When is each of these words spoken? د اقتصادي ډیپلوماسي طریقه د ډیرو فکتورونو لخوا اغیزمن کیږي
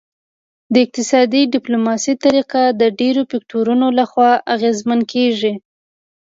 د 0.73 0.75
اقتصادي 0.85 1.41
ډیپلوماسي 1.53 2.13
طریقه 2.23 2.61
د 2.81 2.83
ډیرو 2.99 3.21
فکتورونو 3.31 3.87
لخوا 3.99 4.31
اغیزمن 4.55 4.99
کیږي 5.13 5.53